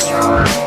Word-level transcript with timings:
Western, 0.05 0.64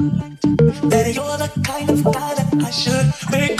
That 0.00 1.12
you're 1.14 1.36
the 1.36 1.50
kind 1.62 1.90
of 1.90 2.02
guy 2.04 2.34
that 2.34 2.64
I 2.64 2.70
should 2.70 3.30
make. 3.30 3.59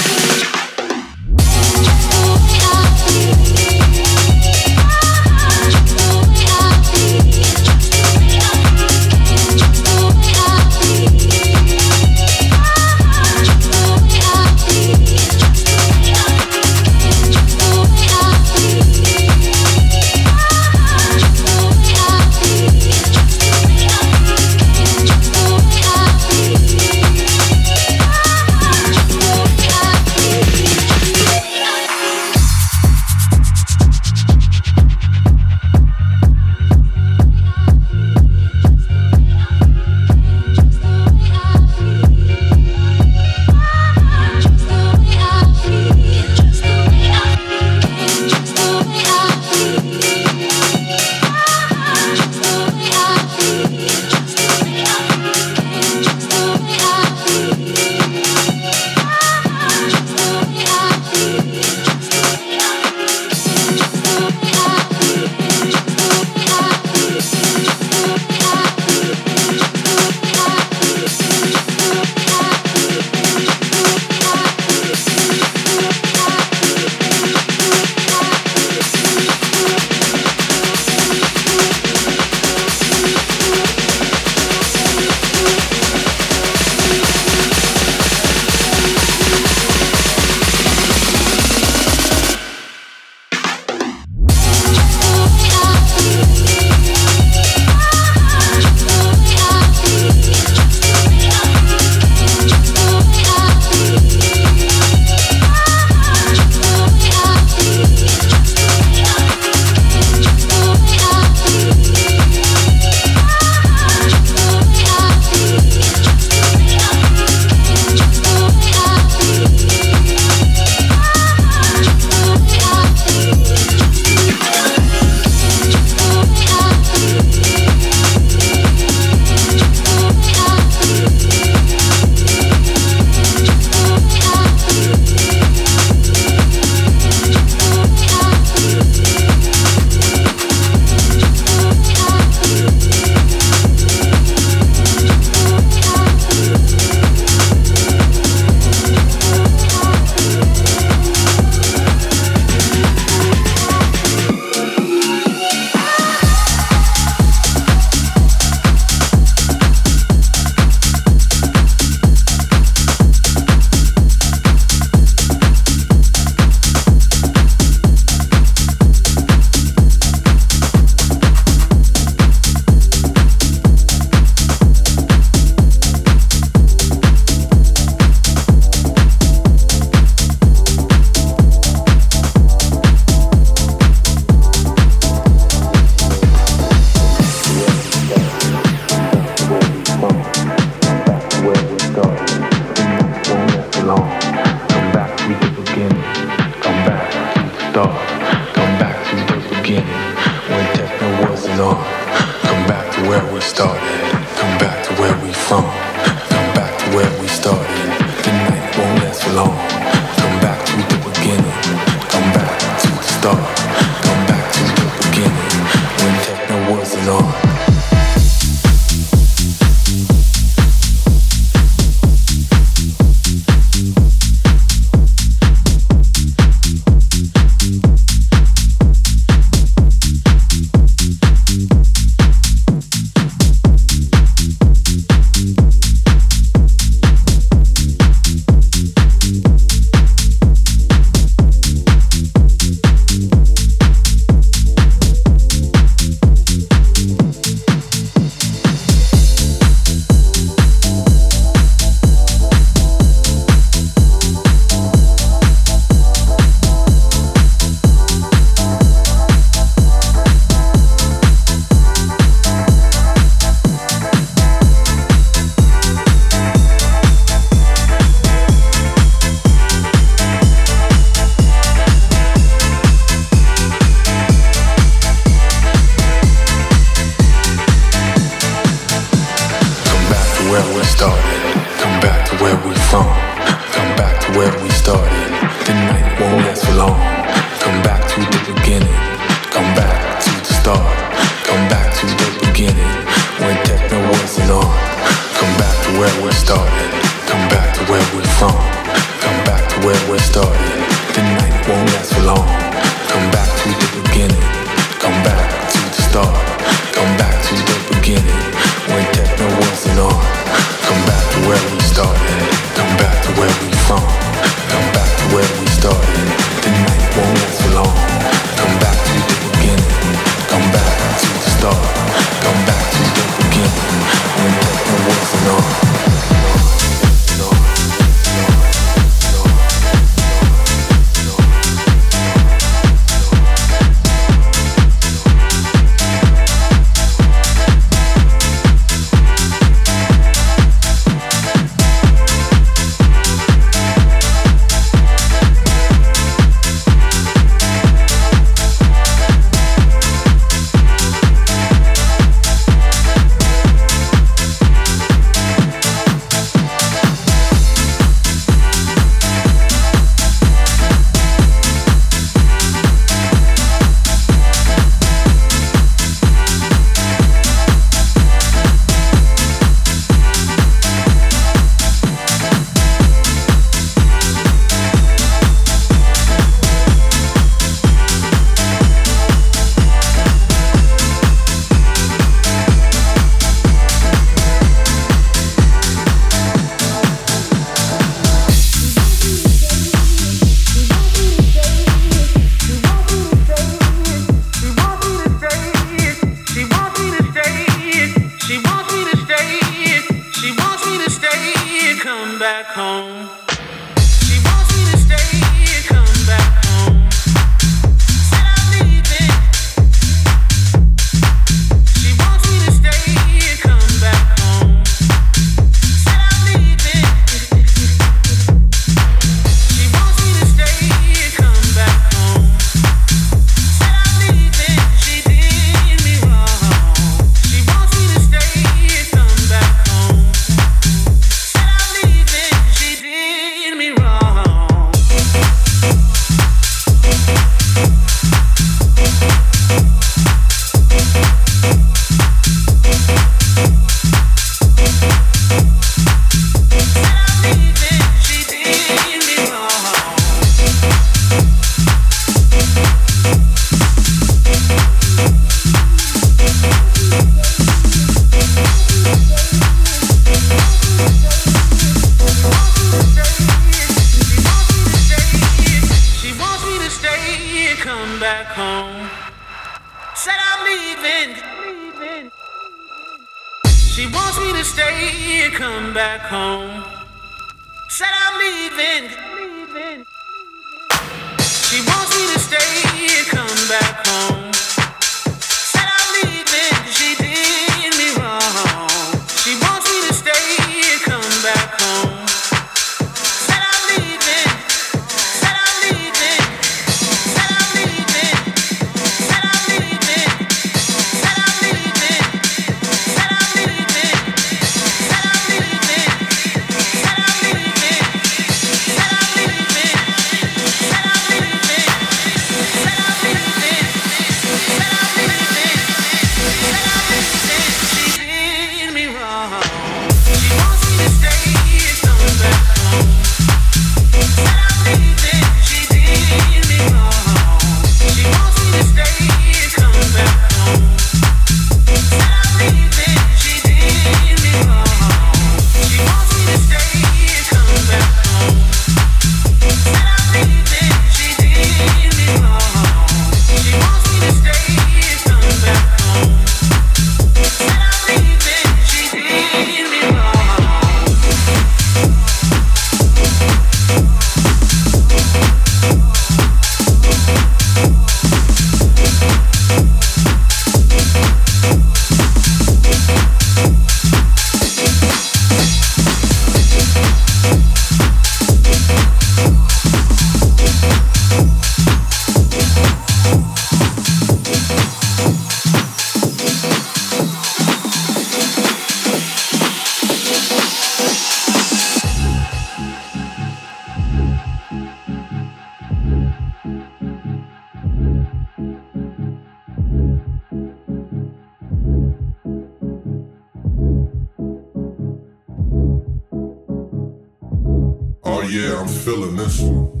Like 599.07 600.00